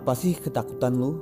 [0.00, 1.20] Apa sih ketakutan lu?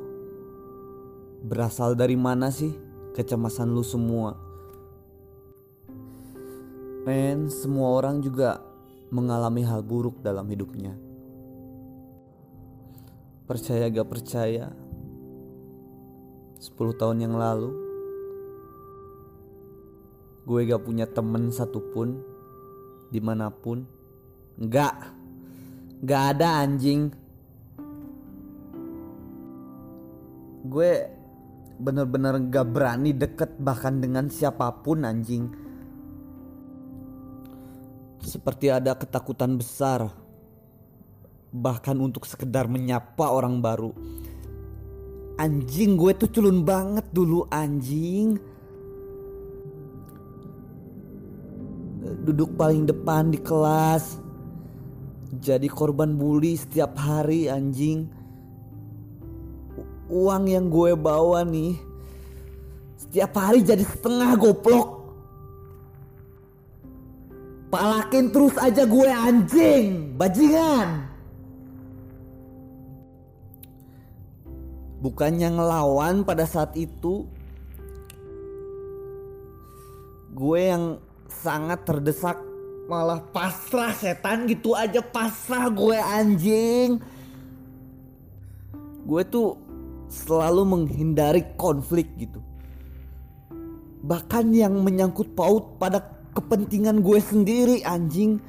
[1.43, 2.71] Berasal dari mana sih
[3.11, 4.39] kecemasan lu semua?
[7.03, 8.63] Men, semua orang juga
[9.11, 10.95] mengalami hal buruk dalam hidupnya.
[13.51, 14.71] Percaya gak percaya,
[16.63, 17.75] 10 tahun yang lalu,
[20.47, 22.23] gue gak punya temen satupun
[23.11, 23.83] di mana pun.
[24.55, 24.95] Gak,
[26.07, 27.27] gak ada anjing.
[30.67, 31.07] Gue
[31.79, 35.47] bener-bener gak berani deket bahkan dengan siapa pun anjing.
[38.19, 40.11] Seperti ada ketakutan besar
[41.49, 43.95] bahkan untuk sekedar menyapa orang baru.
[45.39, 48.37] Anjing gue tuh culun banget dulu anjing.
[52.27, 54.19] Duduk paling depan di kelas.
[55.39, 58.18] Jadi korban bully setiap hari anjing.
[60.09, 61.77] Uang yang gue bawa nih
[62.97, 64.89] setiap hari jadi setengah goblok.
[67.69, 71.09] Palakin terus aja gue anjing, bajingan.
[74.99, 77.23] Bukannya ngelawan pada saat itu
[80.35, 80.99] Gue yang
[81.31, 82.35] sangat terdesak
[82.91, 86.99] Malah pasrah setan gitu aja pasrah gue anjing
[89.07, 89.68] Gue tuh
[90.09, 92.41] selalu menghindari konflik gitu.
[94.03, 96.01] Bahkan yang menyangkut paut pada
[96.33, 98.41] kepentingan gue sendiri anjing.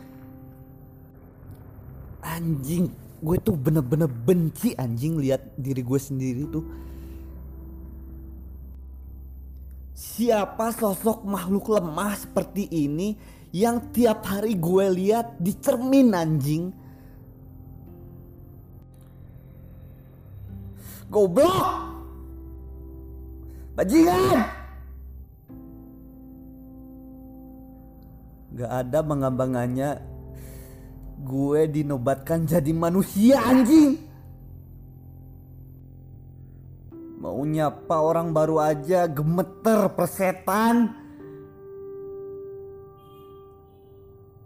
[2.23, 6.65] Anjing gue tuh bener-bener benci anjing lihat diri gue sendiri tuh.
[9.99, 13.19] Siapa sosok makhluk lemah seperti ini
[13.51, 16.71] yang tiap hari gue lihat di cermin anjing
[21.09, 21.89] goblok.
[23.73, 24.45] Bajingan.
[28.59, 29.89] Gak ada mengambangannya
[31.19, 33.99] gue dinobatkan jadi manusia anjing.
[37.19, 40.95] Mau nyapa orang baru aja gemeter persetan.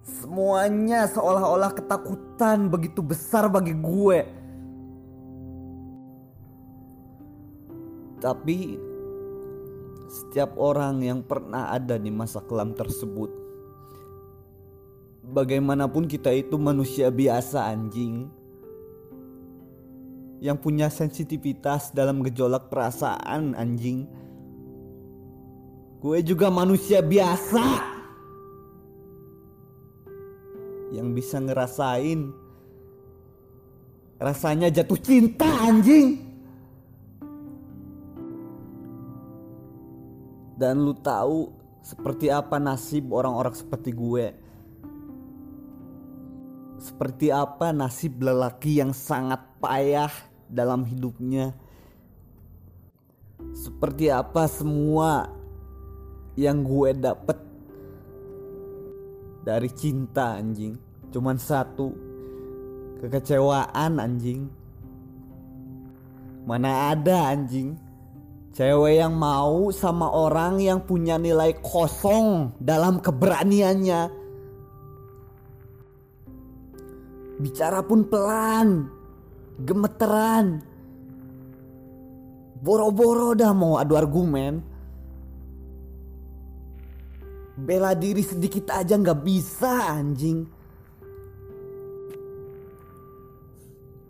[0.04, 4.43] Semuanya seolah-olah ketakutan begitu besar bagi gue
[8.24, 8.80] tapi
[10.08, 13.28] setiap orang yang pernah ada di masa kelam tersebut
[15.28, 18.32] bagaimanapun kita itu manusia biasa anjing
[20.40, 24.08] yang punya sensitivitas dalam gejolak perasaan anjing
[26.00, 27.92] gue juga manusia biasa
[30.96, 32.32] yang bisa ngerasain
[34.16, 36.33] rasanya jatuh cinta anjing
[40.58, 41.52] dan lu tahu
[41.84, 44.26] seperti apa nasib orang-orang seperti gue
[46.84, 50.12] seperti apa nasib lelaki yang sangat payah
[50.52, 51.56] dalam hidupnya.
[53.56, 55.32] Seperti apa semua
[56.36, 57.40] yang gue dapet
[59.48, 60.76] dari cinta anjing.
[61.08, 61.96] Cuman satu
[63.00, 64.52] kekecewaan anjing.
[66.44, 67.80] Mana ada anjing
[68.54, 74.24] cewek yang mau sama orang yang punya nilai kosong dalam keberaniannya
[77.44, 78.88] Bicara pun pelan,
[79.58, 80.62] gemeteran.
[82.64, 84.62] Boro-boro dah mau adu argumen.
[87.60, 90.48] Bela diri sedikit aja nggak bisa anjing.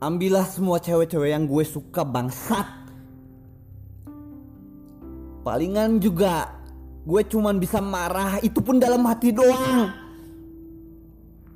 [0.04, 2.83] Ambillah semua cewek-cewek yang gue suka bangsat.
[5.44, 6.48] Palingan juga
[7.04, 9.92] gue cuman bisa marah itu pun dalam hati doang.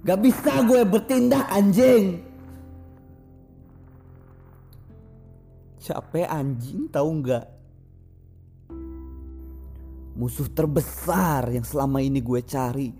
[0.03, 2.19] Gak bisa gue bertindak anjing.
[5.79, 7.45] Capek anjing tahu nggak?
[10.19, 12.91] Musuh terbesar yang selama ini gue cari.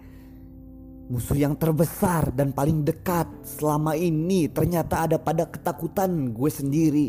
[1.12, 7.08] Musuh yang terbesar dan paling dekat selama ini ternyata ada pada ketakutan gue sendiri.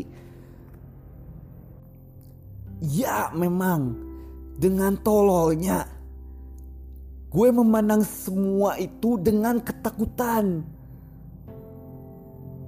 [2.79, 3.99] Ya memang
[4.55, 5.99] dengan tololnya
[7.29, 10.65] Gue memandang semua itu dengan ketakutan.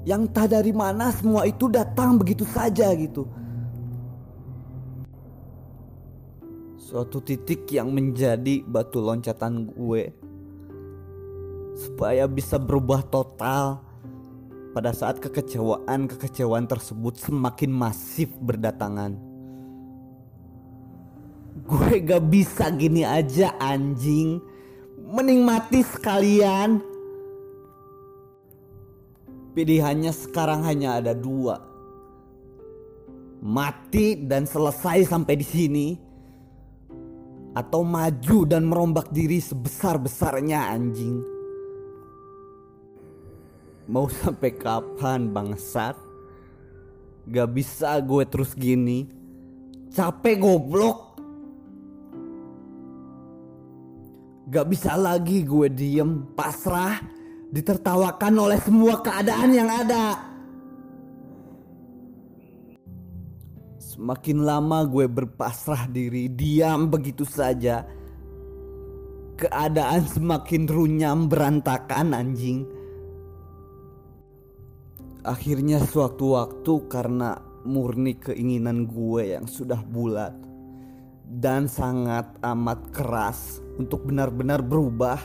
[0.06, 3.26] Yang tak dari mana semua itu datang begitu saja gitu.
[6.78, 10.14] Suatu titik yang menjadi batu loncatan gue.
[11.82, 13.90] Supaya bisa berubah total.
[14.72, 19.31] pada saat kekecewaan-kekecewaan tersebut semakin masif berdatangan.
[21.68, 24.42] Gue gak bisa gini aja anjing.
[25.12, 26.80] Mending mati sekalian.
[29.52, 31.60] Pilihannya sekarang hanya ada dua.
[33.44, 35.88] Mati dan selesai sampai di sini.
[37.52, 41.20] Atau maju dan merombak diri sebesar-besarnya anjing.
[43.92, 46.00] Mau sampai kapan bangsat?
[47.28, 49.12] Gak bisa gue terus gini.
[49.92, 51.11] Capek goblok.
[54.52, 57.00] Gak bisa lagi gue diem pasrah
[57.56, 60.28] ditertawakan oleh semua keadaan yang ada.
[63.80, 67.88] Semakin lama gue berpasrah diri, diam begitu saja.
[69.40, 72.68] Keadaan semakin runyam berantakan anjing.
[75.24, 80.51] Akhirnya sewaktu-waktu karena murni keinginan gue yang sudah bulat
[81.26, 85.22] dan sangat amat keras untuk benar-benar berubah.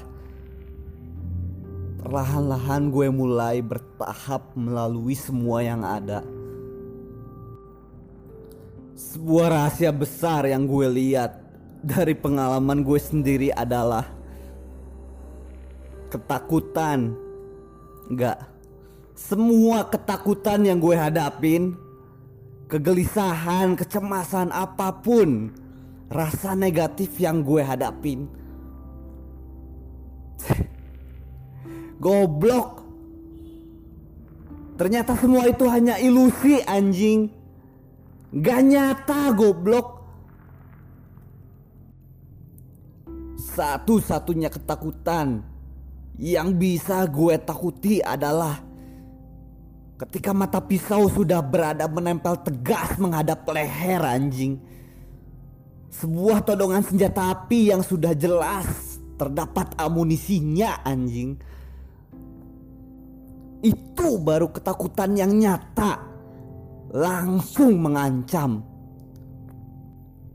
[2.02, 6.22] Perlahan-lahan gue mulai bertahap melalui semua yang ada.
[8.96, 11.42] Sebuah rahasia besar yang gue lihat
[11.82, 14.06] dari pengalaman gue sendiri adalah
[16.08, 17.12] ketakutan.
[18.06, 18.56] Enggak
[19.16, 21.72] semua ketakutan yang gue hadapin,
[22.68, 25.56] kegelisahan, kecemasan apa pun,
[26.10, 28.30] rasa negatif yang gue hadapin.
[32.02, 32.84] Goblok.
[34.76, 37.32] Ternyata semua itu hanya ilusi anjing.
[38.36, 40.04] Gak nyata goblok.
[43.56, 45.40] Satu-satunya ketakutan
[46.20, 48.60] yang bisa gue takuti adalah
[49.96, 54.60] Ketika mata pisau sudah berada menempel tegas menghadap leher anjing.
[55.96, 61.40] Sebuah todongan senjata api yang sudah jelas terdapat amunisinya anjing.
[63.64, 66.04] Itu baru ketakutan yang nyata.
[66.92, 68.60] Langsung mengancam.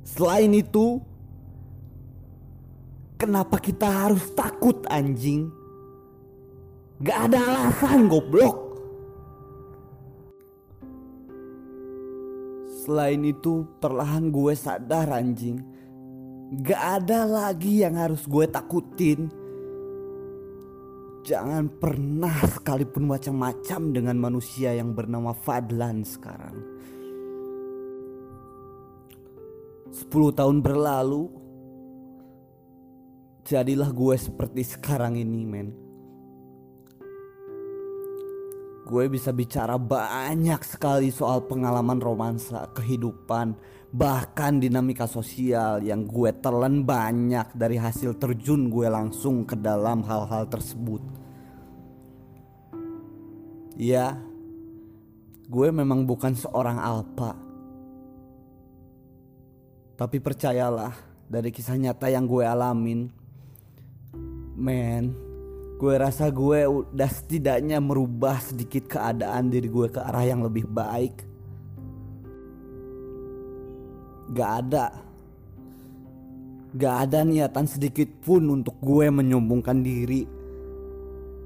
[0.02, 0.98] Selain itu,
[3.22, 5.46] kenapa kita harus takut anjing?
[7.06, 8.71] Gak ada alasan goblok.
[12.92, 15.64] Selain itu perlahan gue sadar anjing.
[16.60, 19.32] Gak ada lagi yang harus gue takutin.
[21.24, 26.60] Jangan pernah sekalipun macam-macam dengan manusia yang bernama Fadlan sekarang.
[29.96, 31.32] Sepuluh tahun berlalu
[33.48, 35.91] Jadilah gue seperti sekarang ini men
[38.92, 43.56] gue bisa bicara banyak sekali soal pengalaman romansa, kehidupan,
[43.96, 50.44] bahkan dinamika sosial yang gue telan banyak dari hasil terjun gue langsung ke dalam hal-hal
[50.52, 51.00] tersebut.
[53.80, 54.20] Ya,
[55.48, 57.40] gue memang bukan seorang alpa.
[59.96, 60.92] Tapi percayalah,
[61.32, 63.08] dari kisah nyata yang gue alamin,
[64.60, 65.31] men,
[65.82, 71.26] gue rasa gue udah setidaknya merubah sedikit keadaan diri gue ke arah yang lebih baik.
[74.30, 74.94] Gak ada,
[76.78, 80.30] gak ada niatan sedikit pun untuk gue menyombongkan diri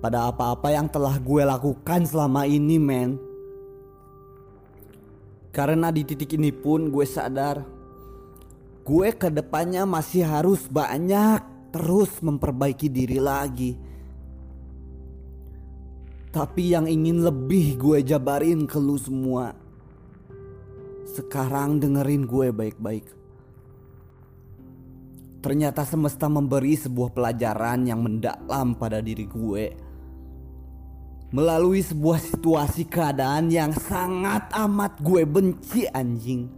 [0.03, 3.15] pada apa-apa yang telah gue lakukan selama ini, men.
[5.55, 7.63] Karena di titik ini pun gue sadar
[8.83, 11.39] gue ke depannya masih harus banyak
[11.73, 13.94] terus memperbaiki diri lagi
[16.35, 19.55] tapi yang ingin lebih gue jabarin ke lu semua
[21.07, 23.07] Sekarang dengerin gue baik-baik.
[25.39, 29.65] Ternyata semesta memberi sebuah pelajaran yang mendalam pada diri gue.
[31.31, 36.51] Melalui sebuah situasi keadaan yang sangat amat gue benci anjing.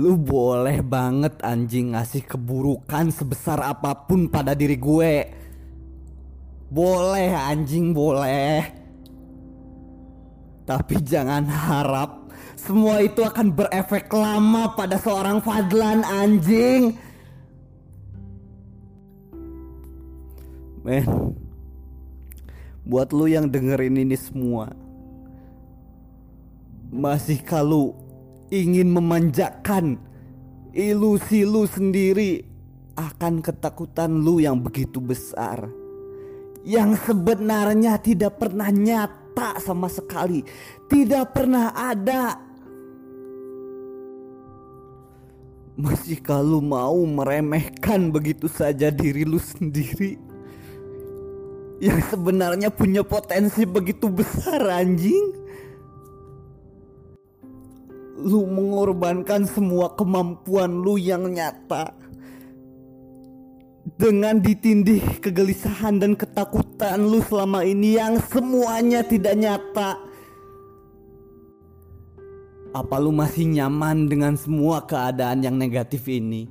[0.00, 5.39] Lu boleh banget anjing ngasih keburukan sebesar apa pun pada diri gue
[6.70, 8.80] boleh anjing boleh.
[10.70, 16.94] Tapi jangan harap Semua itu akan berefek lama pada seorang Fadlan anjing.
[20.86, 21.34] Men
[22.86, 24.70] Buat lu yang dengerin ini semua
[26.94, 27.98] Masih kalau
[28.54, 29.98] ingin memanjakan
[30.70, 32.46] ilusi lu sendiri
[32.94, 35.79] akan ketakutan lu yang begitu besar
[36.64, 40.44] yang sebenarnya tidak pernah nyata sama sekali,
[40.88, 42.36] tidak pernah ada.
[45.80, 50.20] Masih kalau mau meremehkan begitu saja diri lu sendiri
[51.80, 55.40] yang sebenarnya punya potensi begitu besar anjing.
[58.20, 61.96] Lu mengorbankan semua kemampuan lu yang nyata
[63.96, 69.98] dengan ditindih kegelisahan dan ketakutan lu selama ini yang semuanya tidak nyata.
[72.70, 76.46] Apa lu masih nyaman dengan semua keadaan yang negatif ini?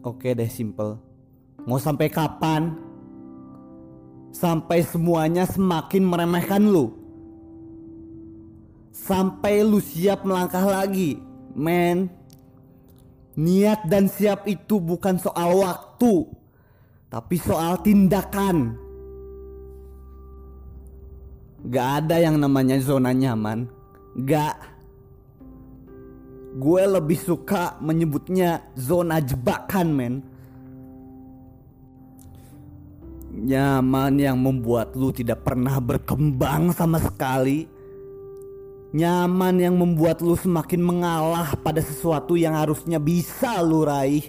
[0.00, 0.96] Oke deh simple.
[1.66, 2.72] Mau sampai kapan?
[4.32, 6.94] Sampai semuanya semakin meremehkan lu.
[8.94, 11.20] Sampai lu siap melangkah lagi,
[11.52, 12.08] men.
[13.36, 15.60] Niat dan siap itu bukan soal
[15.96, 16.28] waktu,
[17.08, 18.76] tapi soal tindakan.
[21.72, 23.64] Gak ada yang namanya zona nyaman.
[24.28, 24.76] Gak.
[26.60, 30.14] Gue lebih suka menyebutnya zona jebakan, men.
[33.36, 37.68] Nyaman yang membuat lu tidak pernah berkembang sama sekali
[38.96, 44.24] Nyaman yang membuat lu semakin mengalah pada sesuatu yang harusnya bisa lu raih.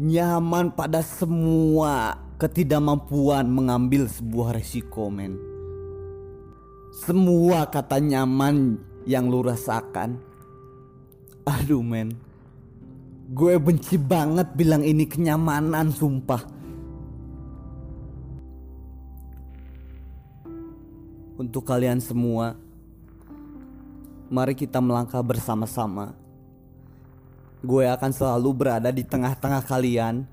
[0.00, 5.36] Nyaman pada semua ketidakmampuan mengambil sebuah resiko men.
[7.04, 10.16] Semua kata nyaman yang lu rasakan.
[11.44, 12.16] Aduh men.
[13.28, 16.60] Gue benci banget bilang ini kenyamanan sumpah.
[21.40, 22.52] untuk kalian semua.
[24.28, 26.12] Mari kita melangkah bersama-sama.
[27.60, 30.24] Gue akan selalu berada di tengah-tengah kalian,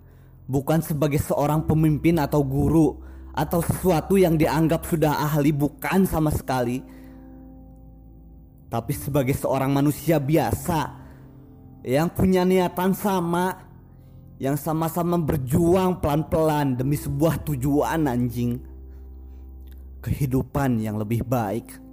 [0.48, 2.96] bukan sebagai seorang pemimpin atau guru
[3.36, 6.80] atau sesuatu yang dianggap sudah ahli, bukan sama sekali,
[8.68, 10.92] tapi sebagai seorang manusia biasa
[11.88, 13.56] yang punya niatan sama,
[14.40, 18.60] yang sama-sama berjuang pelan-pelan demi sebuah tujuan anjing
[20.04, 21.87] kehidupan yang lebih baik.